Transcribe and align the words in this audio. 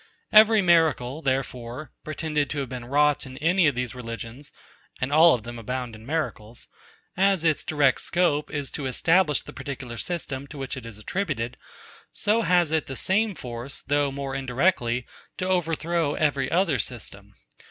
Every 0.31 0.63
miracle, 0.63 1.21
therefore, 1.21 1.91
pretended 2.03 2.49
to 2.49 2.57
have 2.57 2.69
been 2.69 2.85
wrought 2.85 3.27
in 3.27 3.37
any 3.37 3.67
of 3.67 3.75
these 3.75 3.93
religions 3.93 4.51
(and 4.99 5.13
all 5.13 5.35
of 5.35 5.43
them 5.43 5.59
abound 5.59 5.93
in 5.95 6.07
miracles), 6.07 6.67
as 7.15 7.43
its 7.43 7.63
direct 7.63 8.01
scope 8.01 8.49
is 8.49 8.71
to 8.71 8.87
establish 8.87 9.43
the 9.43 9.53
particular 9.53 9.99
system 9.99 10.47
to 10.47 10.57
which 10.57 10.75
it 10.75 10.87
is 10.87 10.97
attributed; 10.97 11.55
so 12.11 12.41
has 12.41 12.71
it 12.71 12.87
the 12.87 12.95
same 12.95 13.35
force, 13.35 13.83
though 13.83 14.11
more 14.11 14.33
indirectly, 14.33 15.05
to 15.37 15.47
overthrow 15.47 16.15
every 16.15 16.49
other 16.49 16.79
system. 16.79 17.35